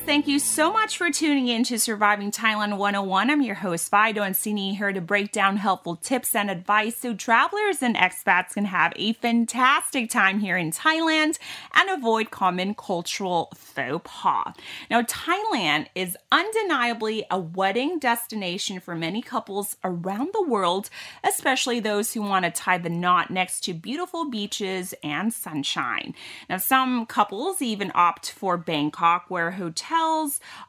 [0.00, 3.30] Guys, thank you so much for tuning in to Surviving Thailand 101.
[3.30, 7.14] I'm your host, Fido and Sini, here to break down helpful tips and advice so
[7.14, 11.38] travelers and expats can have a fantastic time here in Thailand
[11.74, 14.54] and avoid common cultural faux pas.
[14.90, 20.90] Now, Thailand is undeniably a wedding destination for many couples around the world,
[21.24, 26.14] especially those who want to tie the knot next to beautiful beaches and sunshine.
[26.48, 29.89] Now, some couples even opt for Bangkok, where hotels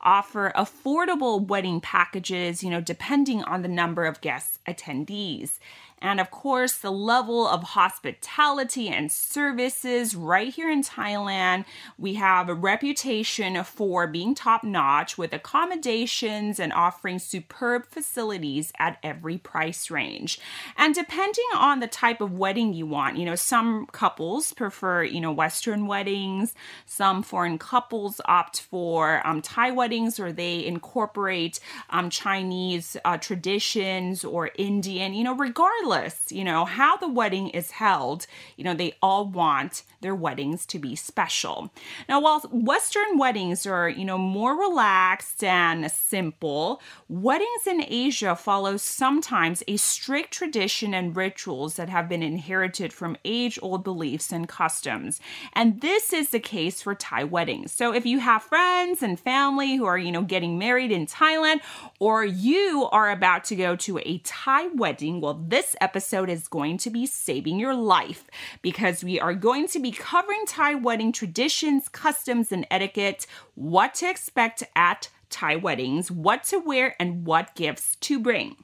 [0.01, 5.59] offer affordable wedding packages, you know, depending on the number of guests attendees.
[6.01, 11.65] And of course, the level of hospitality and services right here in Thailand,
[11.97, 18.97] we have a reputation for being top notch with accommodations and offering superb facilities at
[19.03, 20.39] every price range.
[20.75, 25.21] And depending on the type of wedding you want, you know, some couples prefer, you
[25.21, 26.55] know, Western weddings,
[26.87, 31.59] some foreign couples opt for um, Thai weddings or they incorporate
[31.91, 35.90] um, Chinese uh, traditions or Indian, you know, regardless
[36.29, 40.79] you know, how the wedding is held, you know, they all want their weddings to
[40.79, 41.71] be special.
[42.09, 48.77] Now, while Western weddings are, you know, more relaxed and simple, weddings in Asia follow
[48.77, 54.47] sometimes a strict tradition and rituals that have been inherited from age old beliefs and
[54.47, 55.19] customs.
[55.53, 57.71] And this is the case for Thai weddings.
[57.71, 61.61] So if you have friends and family who are, you know, getting married in Thailand,
[61.99, 66.77] or you are about to go to a Thai wedding, well, this episode is going
[66.77, 68.25] to be saving your life
[68.61, 74.09] because we are going to be covering Thai wedding traditions, customs, and etiquette, what to
[74.09, 78.57] expect at Thai weddings, what to wear, and what gifts to bring.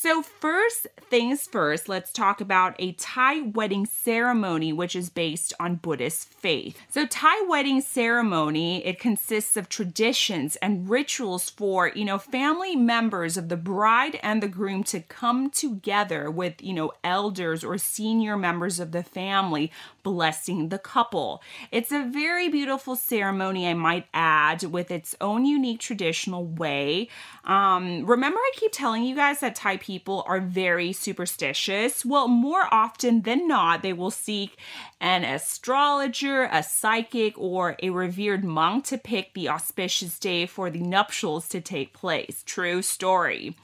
[0.00, 5.74] So, first things first, let's talk about a Thai wedding ceremony, which is based on
[5.74, 6.78] Buddhist faith.
[6.88, 13.36] So, Thai wedding ceremony, it consists of traditions and rituals for, you know, family members
[13.36, 18.36] of the bride and the groom to come together with, you know, elders or senior
[18.36, 19.72] members of the family
[20.04, 21.42] blessing the couple.
[21.72, 27.08] It's a very beautiful ceremony, I might add, with its own unique traditional way.
[27.44, 32.04] Um, remember, I keep telling you guys that Thai people are very superstitious.
[32.04, 34.58] Well, more often than not, they will seek
[35.00, 40.82] an astrologer, a psychic, or a revered monk to pick the auspicious day for the
[40.82, 42.42] nuptials to take place.
[42.44, 43.56] True story.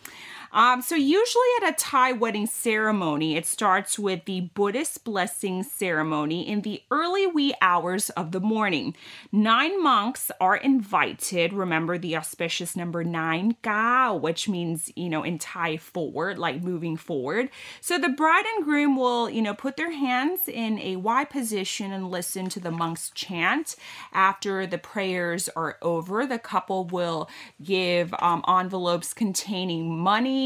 [0.55, 6.49] Um, so, usually at a Thai wedding ceremony, it starts with the Buddhist blessing ceremony
[6.49, 8.95] in the early wee hours of the morning.
[9.33, 11.53] Nine monks are invited.
[11.53, 16.97] Remember the auspicious number nine, Gao, which means, you know, in Thai forward, like moving
[16.97, 17.51] forward.
[17.81, 21.93] So, the bride and groom will, you know, put their hands in a wai position
[21.93, 23.75] and listen to the monks chant.
[24.13, 27.29] After the prayers are over, the couple will
[27.61, 30.44] give um, envelopes containing money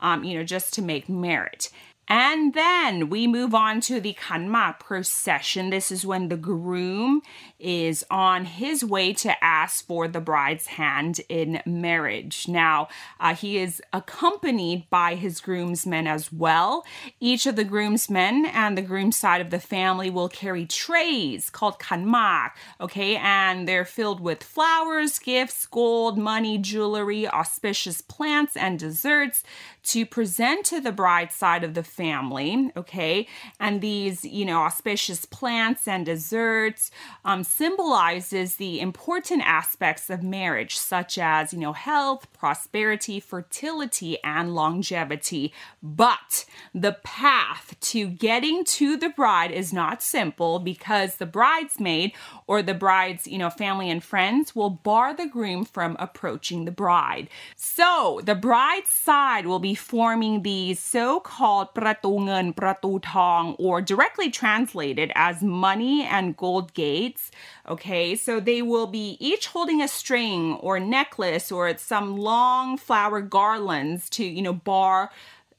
[0.00, 1.70] um, you know, just to make merit.
[2.08, 5.68] And then we move on to the Kanma procession.
[5.68, 7.20] This is when the groom
[7.58, 12.48] is on his way to ask for the bride's hand in marriage.
[12.48, 12.88] Now,
[13.20, 16.86] uh, he is accompanied by his groomsmen as well.
[17.20, 21.78] Each of the groomsmen and the groom side of the family will carry trays called
[21.78, 29.42] kanma, okay, and they're filled with flowers, gifts, gold, money, jewelry, auspicious plants, and desserts
[29.82, 33.26] to present to the bride side of the family, okay?
[33.58, 36.90] And these, you know, auspicious plants and desserts
[37.24, 44.54] um, symbolizes the important aspects of marriage, such as, you know, health, prosperity, fertility, and
[44.54, 45.52] longevity.
[45.82, 52.12] But the path to getting to the bride is not simple because the bridesmaid
[52.46, 56.70] or the bride's, you know, family and friends will bar the groom from approaching the
[56.70, 57.28] bride.
[57.56, 65.35] So the bride's side will be forming these so-called ประตูเงินประตูทอง or directly translated as
[65.67, 67.23] money and gold gates.
[67.73, 73.21] Okay, so they will be each holding a string or necklace or some long flower
[73.21, 75.11] garlands to, you know, bar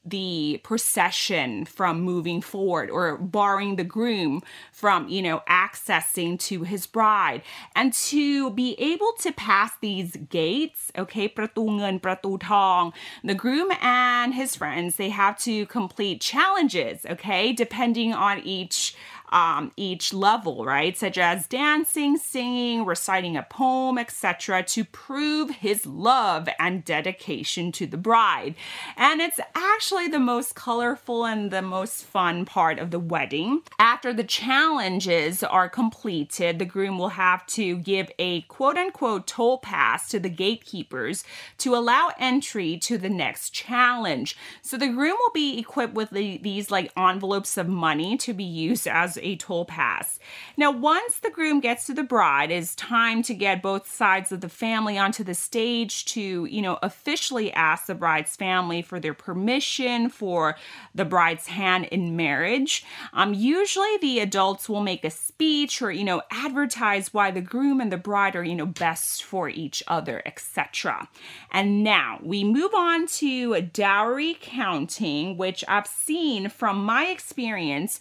[0.06, 4.42] the procession from moving forward or barring the groom
[4.72, 7.42] from, you know, accessing to his bride.
[7.75, 12.94] And to be able to pass these gates, okay, pratu pratu
[13.24, 18.95] the groom and his friends, they have to complete challenges, okay, depending on each
[19.30, 20.98] um, each level, right?
[20.98, 27.86] Such as dancing, singing, reciting a poem, etc., to prove his love and dedication to
[27.86, 28.56] the bride.
[28.98, 33.62] And it's actually the most colorful and the most fun part of the wedding.
[33.78, 39.58] After the challenges are completed, the groom will have to give a quote unquote toll
[39.58, 41.24] pass to the gatekeepers
[41.60, 44.36] to allow entry to the next challenge.
[44.62, 48.44] So the groom will be equipped with the, these like envelopes of money to be
[48.44, 50.19] used as a toll pass.
[50.57, 54.42] Now, once the groom gets to the bride, it's time to get both sides of
[54.42, 59.13] the family onto the stage to, you know, officially ask the bride's family for their
[59.13, 60.56] permission for
[60.95, 62.86] the bride's hand in marriage.
[63.13, 67.80] Um, usually the adults will make a speech or, you know, advertise why the groom
[67.80, 71.07] and the bride are, you know, best for each other, etc.
[71.51, 78.00] And now we move on to dowry counting, which I've seen from my experience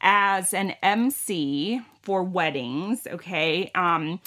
[0.00, 3.70] as an MC for weddings, okay?
[3.74, 4.20] Um,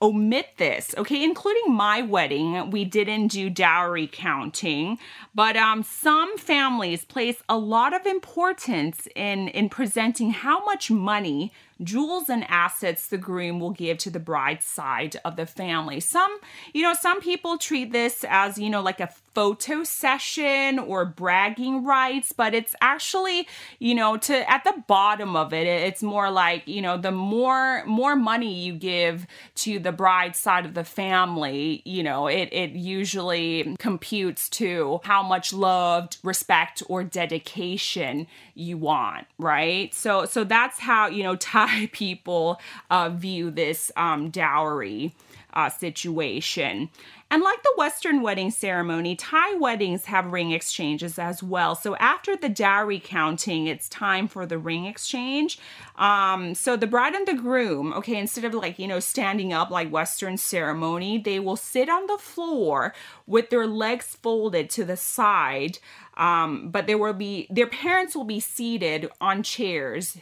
[0.00, 1.24] omit this, okay?
[1.24, 4.98] Including my wedding, we didn't do dowry counting,
[5.34, 11.52] but um, some families place a lot of importance in in presenting how much money
[11.82, 16.00] jewels and assets the groom will give to the bride's side of the family.
[16.00, 16.38] Some,
[16.72, 21.84] you know, some people treat this as, you know, like a photo session or bragging
[21.84, 23.46] rights, but it's actually,
[23.78, 27.84] you know, to at the bottom of it, it's more like, you know, the more
[27.86, 32.70] more money you give to the bride's side of the family, you know, it it
[32.70, 39.94] usually computes to how much love, respect, or dedication you want, right?
[39.94, 41.36] So so that's how, you know,
[41.68, 42.60] Thai people
[42.90, 45.14] uh, view this um, dowry
[45.52, 46.90] uh, situation.
[47.30, 51.74] And like the Western wedding ceremony, Thai weddings have ring exchanges as well.
[51.74, 55.58] So after the dowry counting, it's time for the ring exchange.
[55.96, 59.70] Um, so the bride and the groom, okay, instead of like, you know, standing up
[59.70, 62.94] like Western ceremony, they will sit on the floor
[63.26, 65.78] with their legs folded to the side.
[66.16, 70.16] Um, but there will be, their parents will be seated on chairs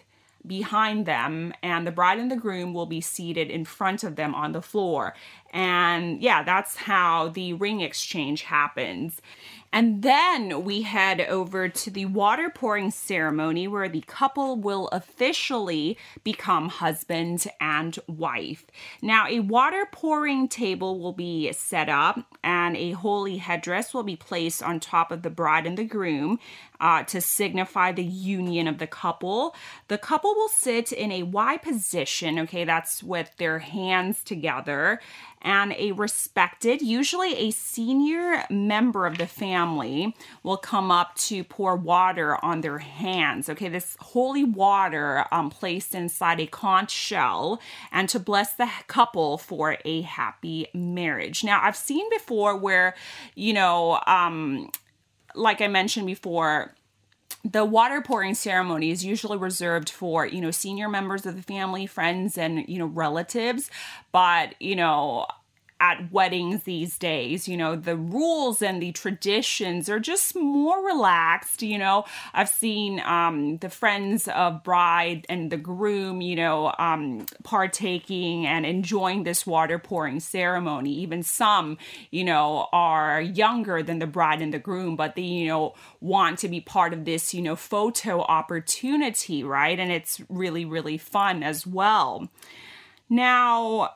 [0.47, 4.35] behind them, and the bride and the groom will be seated in front of them
[4.35, 5.15] on the floor.
[5.53, 9.21] And yeah, that's how the ring exchange happens.
[9.77, 15.99] And then we head over to the water pouring ceremony where the couple will officially
[16.25, 18.65] become husband and wife.
[19.03, 24.17] Now, a water pouring table will be set up and a holy headdress will be
[24.17, 26.39] placed on top of the bride and the groom
[26.81, 29.55] uh, to signify the union of the couple.
[29.89, 35.01] The couple will sit in a wai position, okay, that's with their hands together,
[35.43, 41.77] and a respected, usually a senior member of the family, will come up to pour
[41.77, 43.49] water on their hands.
[43.49, 47.61] Okay, this holy water um, placed inside a conch shell
[47.93, 51.45] and to bless the couple for a happy marriage.
[51.45, 52.95] Now, I've seen before where,
[53.35, 54.71] you know, um,
[55.35, 56.75] like I mentioned before,
[57.45, 61.87] the water pouring ceremony is usually reserved for you know senior members of the family
[61.87, 63.71] friends and you know relatives.
[64.13, 65.27] But you know
[65.81, 67.47] at weddings these days.
[67.49, 71.63] You know, the rules and the traditions are just more relaxed.
[71.63, 77.27] You know, I've seen um, the friends of bride and the groom, you know, um,
[77.43, 80.93] partaking and enjoying this water pouring ceremony.
[80.95, 81.79] Even some,
[82.11, 86.39] you know, are younger than the bride and the groom, but they, you know, want
[86.39, 89.79] to be part of this, you know, photo opportunity, right?
[89.79, 92.29] And it's really, really fun as well.
[93.09, 93.91] Now,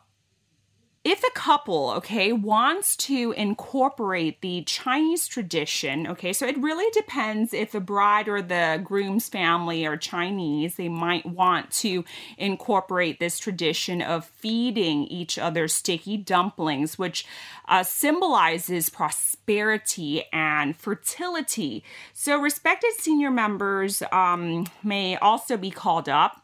[1.02, 7.54] if a couple, okay, wants to incorporate the Chinese tradition, okay, so it really depends
[7.54, 12.04] if the bride or the groom's family are Chinese, they might want to
[12.36, 17.24] incorporate this tradition of feeding each other sticky dumplings, which
[17.66, 21.82] uh, symbolizes prosperity and fertility.
[22.12, 26.42] So, respected senior members um, may also be called up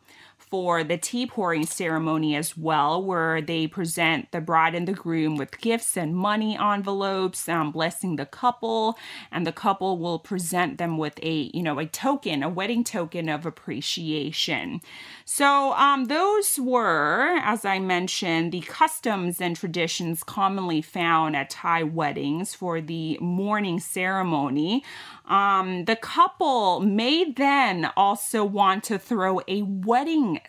[0.49, 5.37] for the tea pouring ceremony as well, where they present the bride and the groom
[5.37, 8.97] with gifts and money envelopes, um, blessing the couple,
[9.33, 13.29] and the couple will present them with a you know a token, a wedding token
[13.29, 14.81] of appreciation.
[15.25, 21.83] So um, those were, as I mentioned, the customs and traditions commonly found at Thai
[21.83, 24.85] weddings for the morning ceremony.
[25.27, 30.41] Um, the couple may then also want to throw a wedding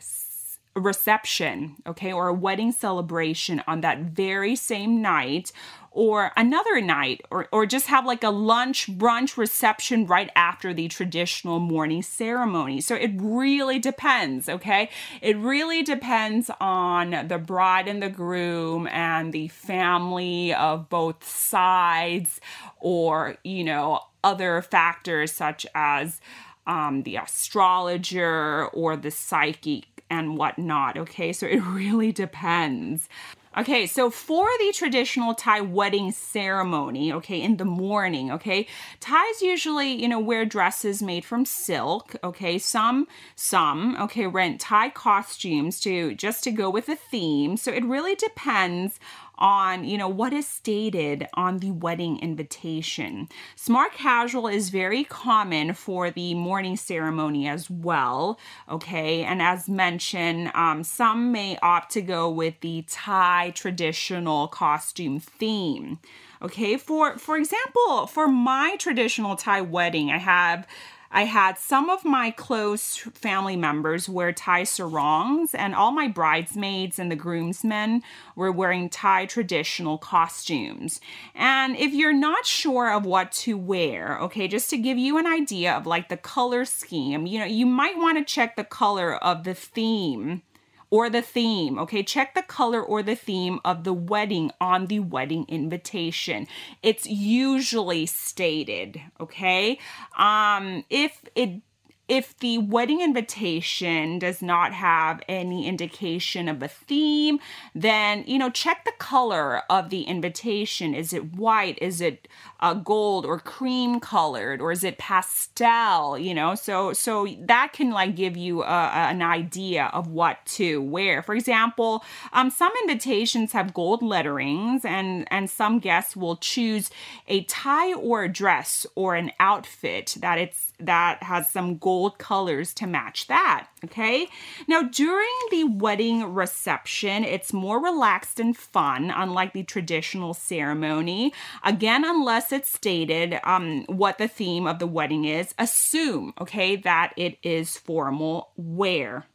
[0.75, 5.51] reception, okay, or a wedding celebration on that very same night
[5.91, 10.87] or another night or, or just have like a lunch brunch reception right after the
[10.87, 12.79] traditional morning ceremony.
[12.79, 14.89] So it really depends okay?
[15.21, 22.39] It really depends on the bride and the groom and the family of both sides
[22.79, 26.21] or you know other factors such as
[26.67, 31.33] um, the astrologer or the psychic and whatnot okay?
[31.33, 33.09] So it really depends.
[33.57, 38.67] Okay, so for the traditional Thai wedding ceremony, okay, in the morning, okay,
[38.99, 44.91] Thais usually, you know, wear dresses made from silk, okay, some, some, okay, rent Thai
[44.91, 47.57] costumes to just to go with the theme.
[47.57, 48.99] So it really depends
[49.37, 53.29] on, you know, what is stated on the wedding invitation.
[53.55, 58.39] Smart casual is very common for the morning ceremony as well,
[58.69, 59.23] okay?
[59.23, 65.99] And as mentioned, um, some may opt to go with the Thai traditional costume theme.
[66.41, 70.67] Okay, for for example, for my traditional Thai wedding, I have
[71.11, 76.99] I had some of my close family members wear Thai sarongs, and all my bridesmaids
[76.99, 78.03] and the groomsmen
[78.35, 80.99] were wearing Thai traditional costumes.
[81.33, 85.27] And if you're not sure of what to wear, okay, just to give you an
[85.27, 89.15] idea of like the color scheme, you know, you might want to check the color
[89.15, 90.41] of the theme
[90.89, 91.77] or the theme.
[91.79, 96.47] Okay, check the color or the theme of the wedding on the wedding invitation.
[96.81, 99.79] It's usually stated, okay?
[100.17, 101.61] Um if it
[102.07, 107.39] if the wedding invitation does not have any indication of a theme,
[107.75, 110.93] then you know check the color of the invitation.
[110.93, 111.77] Is it white?
[111.81, 112.27] Is it
[112.59, 116.17] uh, gold or cream colored, or is it pastel?
[116.17, 120.81] You know, so so that can like give you a, an idea of what to
[120.81, 121.21] wear.
[121.21, 126.89] For example, um, some invitations have gold letterings, and and some guests will choose
[127.27, 132.73] a tie or a dress or an outfit that it's that has some gold colors
[132.75, 133.67] to match that.
[133.85, 134.27] Okay.
[134.67, 141.33] Now, during the wedding reception, it's more relaxed and fun, unlike the traditional ceremony.
[141.63, 147.13] Again, unless it's stated um, what the theme of the wedding is, assume, okay, that
[147.17, 149.25] it is formal wear.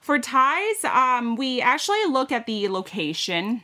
[0.00, 3.62] For Thais, um, we actually look at the location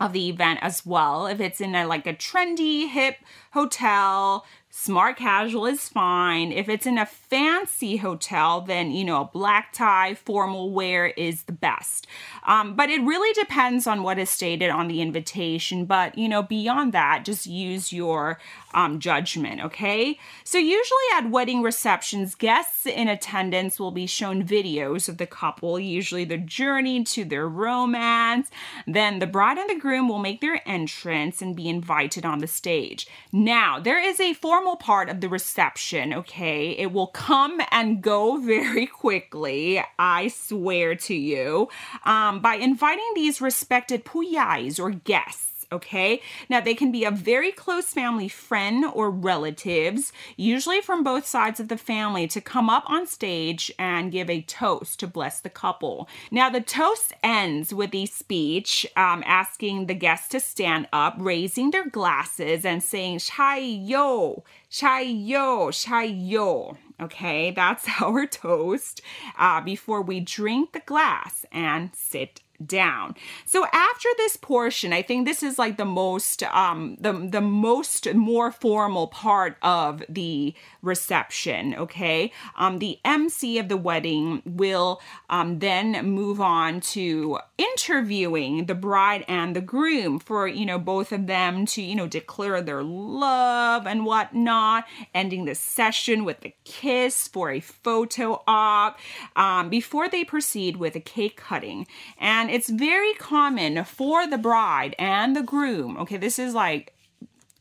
[0.00, 1.26] of the event as well.
[1.26, 3.16] If it's in a like a trendy, hip
[3.52, 6.52] hotel, Smart casual is fine.
[6.52, 11.42] If it's in a fancy hotel, then, you know, a black tie, formal wear is
[11.42, 12.06] the best.
[12.46, 15.86] Um, but it really depends on what is stated on the invitation.
[15.86, 18.38] But, you know, beyond that, just use your
[18.72, 20.16] um, judgment, okay?
[20.44, 25.80] So, usually at wedding receptions, guests in attendance will be shown videos of the couple,
[25.80, 28.48] usually the journey to their romance.
[28.86, 32.46] Then the bride and the groom will make their entrance and be invited on the
[32.46, 33.08] stage.
[33.32, 36.70] Now, there is a formal part of the reception, okay?
[36.70, 41.68] It will come and go very quickly, I swear to you,
[42.04, 46.20] um, by inviting these respected puyais or guests okay?
[46.48, 51.60] Now, they can be a very close family friend or relatives, usually from both sides
[51.60, 55.50] of the family, to come up on stage and give a toast to bless the
[55.50, 56.08] couple.
[56.30, 61.70] Now, the toast ends with a speech um, asking the guests to stand up, raising
[61.70, 66.76] their glasses, and saying, Chai yo, Chai yo, Chai yo.
[67.00, 69.00] Okay, that's our toast
[69.38, 73.14] uh, before we drink the glass and sit down.
[73.44, 78.12] So after this portion, I think this is like the most um the the most
[78.14, 82.32] more formal part of the reception, okay?
[82.56, 89.24] Um the MC of the wedding will um then move on to interviewing the bride
[89.28, 93.86] and the groom for, you know, both of them to, you know, declare their love
[93.86, 98.98] and whatnot, ending the session with a kiss for a photo op
[99.36, 101.86] um, before they proceed with a cake cutting.
[102.18, 105.96] And it's very common for the bride and the groom.
[105.98, 106.94] Okay, this is like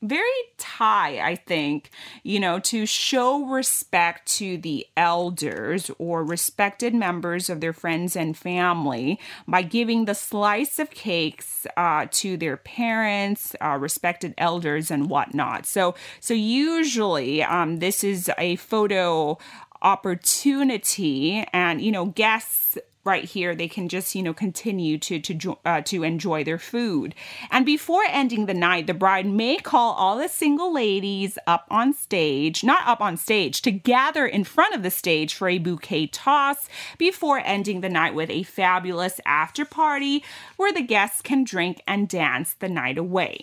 [0.01, 0.23] very
[0.57, 1.89] Thai, I think,
[2.23, 8.37] you know, to show respect to the elders or respected members of their friends and
[8.37, 15.09] family by giving the slice of cakes uh, to their parents, uh, respected elders, and
[15.09, 15.65] whatnot.
[15.65, 19.37] So, so usually, um, this is a photo
[19.81, 25.57] opportunity, and you know, guests right here they can just you know continue to to
[25.65, 27.15] uh, to enjoy their food.
[27.51, 31.93] And before ending the night the bride may call all the single ladies up on
[31.93, 36.07] stage not up on stage to gather in front of the stage for a bouquet
[36.07, 40.23] toss before ending the night with a fabulous after party
[40.57, 43.41] where the guests can drink and dance the night away.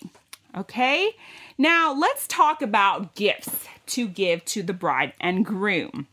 [0.57, 1.13] Okay?
[1.59, 6.09] Now let's talk about gifts to give to the bride and groom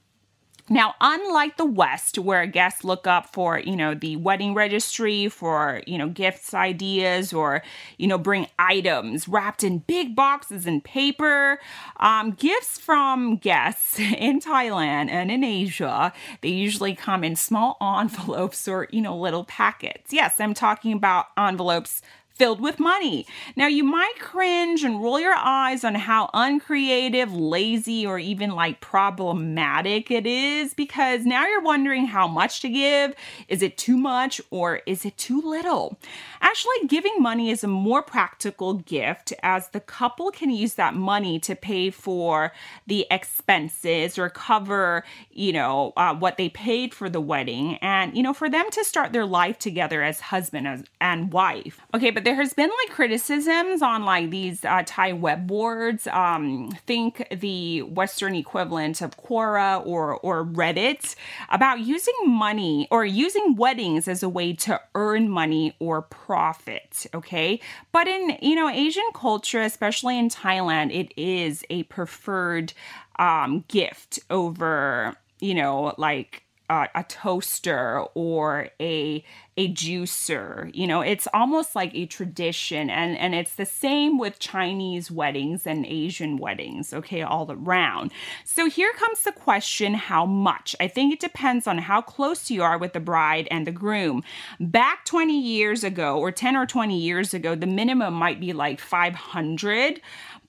[0.70, 5.82] now, unlike the West, where guests look up for, you know, the wedding registry for,
[5.86, 7.62] you know, gifts ideas or,
[7.98, 11.60] you know, bring items wrapped in big boxes and paper,
[11.98, 18.66] um, gifts from guests in Thailand and in Asia, they usually come in small envelopes
[18.66, 20.14] or, you know, little packets.
[20.14, 22.02] Yes, I'm talking about envelopes
[22.34, 23.28] filled with money.
[23.56, 28.82] Now, you might cringe and roll your eyes on how uncreative, lazy, or even like
[28.82, 33.14] problematic it is because now you're wondering how much to give.
[33.48, 36.00] Is it too much or is it too little?
[36.42, 41.40] Actually, giving money is a more practical gift as the couple can use that money
[41.40, 42.52] to pay for
[42.88, 48.24] the expenses or cover, you know, uh, what they paid for the wedding and, you
[48.24, 51.80] know, for them to start their life together as husband and wife.
[51.94, 56.08] Okay, but there has been like criticisms on like these uh, Thai web boards.
[56.08, 61.16] Um, think the Western equivalent of Quora or or Reddit
[61.50, 67.06] about using money or using weddings as a way to earn money or profit.
[67.14, 67.60] Okay,
[67.92, 72.74] but in you know Asian culture, especially in Thailand, it is a preferred
[73.20, 79.24] um, gift over you know like uh, a toaster or a
[79.56, 80.74] a juicer.
[80.74, 85.68] You know, it's almost like a tradition, and and it's the same with Chinese weddings
[85.68, 86.94] and Asian weddings.
[86.94, 88.12] Okay, all around.
[88.46, 90.76] So here comes the question: How much?
[90.80, 94.24] I think it depends on how close you are with the bride and the groom.
[94.60, 98.80] Back 20 years ago, or 10 or 20 years ago, the minimum might be like
[98.80, 100.02] 500.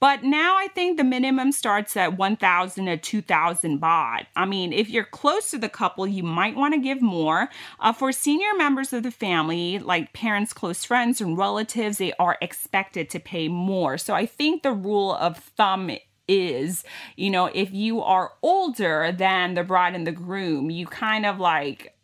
[0.04, 4.26] But now I think the minimum starts at 1,000 to 2,000 baht.
[4.37, 7.49] I mean, if you're close to the couple, you might want to give more.
[7.80, 12.38] Uh, for senior members of the family, like parents, close friends, and relatives, they are
[12.40, 13.98] expected to pay more.
[13.98, 15.90] So I think the rule of thumb
[16.26, 16.84] is,
[17.16, 21.38] you know, if you are older than the bride and the groom, you kind of
[21.38, 21.94] like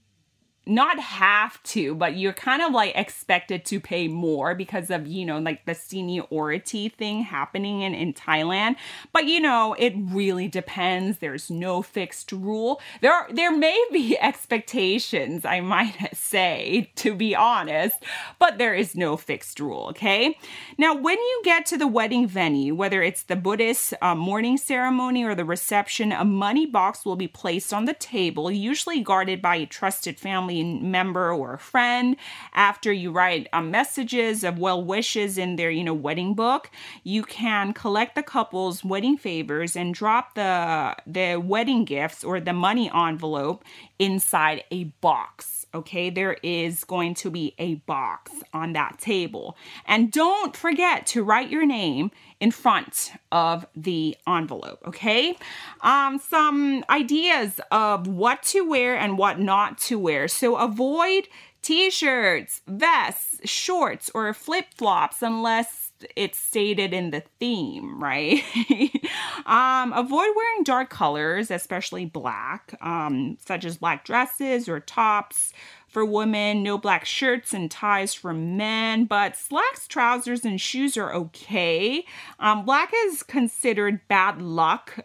[0.70, 5.26] not have to, but you're kind of like expected to pay more because of, you
[5.26, 8.76] know, like the seniority thing happening in, in Thailand.
[9.12, 11.18] But you know, it really depends.
[11.18, 12.80] There's no fixed rule.
[13.00, 17.96] There are, there may be expectations, I might say, to be honest,
[18.38, 20.38] but there is no fixed rule, okay?
[20.78, 25.24] Now, when you get to the wedding venue, whether it's the Buddhist uh, morning ceremony
[25.24, 29.56] or the reception, a money box will be placed on the table, usually guarded by
[29.56, 32.16] a trusted family member or a friend
[32.54, 36.70] after you write um, messages of well wishes in their you know wedding book
[37.04, 42.52] you can collect the couple's wedding favors and drop the the wedding gifts or the
[42.52, 43.64] money envelope
[43.98, 46.10] inside a box okay?
[46.10, 49.56] There is going to be a box on that table.
[49.86, 55.36] And don't forget to write your name in front of the envelope, okay?
[55.82, 60.28] Um, some ideas of what to wear and what not to wear.
[60.28, 61.28] So avoid
[61.62, 68.42] t shirts, vests, shorts, or flip flops unless it's stated in the theme, right?
[69.46, 75.52] um, avoid wearing dark colors, especially black, um, such as black dresses or tops
[75.90, 81.12] for women, no black shirts and ties for men, but slacks, trousers, and shoes are
[81.12, 82.04] okay.
[82.38, 85.00] Um, black is considered bad luck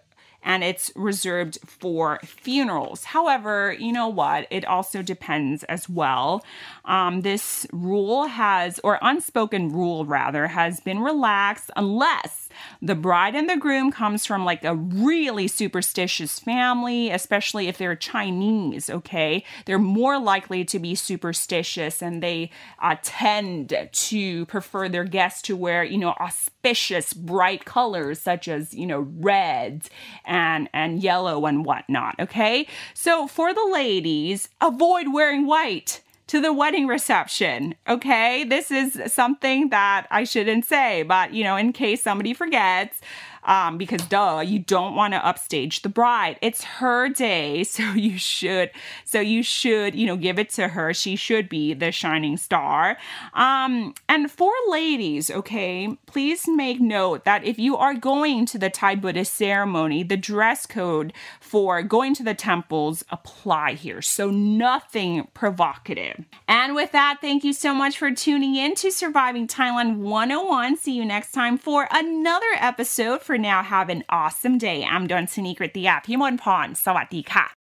[0.45, 3.03] and it's reserved for funerals.
[3.03, 4.47] However, you know what?
[4.51, 6.45] It also depends as well.
[6.85, 12.44] Um, this rule has, or unspoken rule rather, has been relaxed unless
[12.81, 17.95] the bride and the groom comes from like a really superstitious family, especially if they're
[17.95, 19.43] Chinese, okay?
[19.65, 25.55] They're more likely to be superstitious and they uh, tend to prefer their guests to
[25.55, 29.89] wear, you know, auspicious bright colors such as, you know, red
[30.25, 32.67] and, and yellow and whatnot, okay?
[32.93, 37.75] So for the ladies, avoid wearing white to the wedding reception.
[37.87, 38.43] Okay.
[38.43, 43.01] This is something that I shouldn't say, but you know, in case somebody forgets,
[43.45, 46.37] um, because duh, you don't want to upstage the bride.
[46.41, 48.71] It's her day, so you should,
[49.03, 50.93] so you should, you know, give it to her.
[50.93, 52.97] She should be the shining star.
[53.33, 58.69] Um, and for ladies, okay, please make note that if you are going to the
[58.69, 64.01] Thai Buddhist ceremony, the dress code for going to the temples apply here.
[64.01, 66.25] So nothing provocative.
[66.47, 70.77] And with that, thank you so much for tuning in to Surviving Thailand 101.
[70.77, 73.61] See you next time for another episode for for now.
[73.63, 74.85] Have an awesome day.
[74.85, 76.73] I'm Don Sneaker with the App Himon Pon.
[76.73, 77.55] Sawadee ka.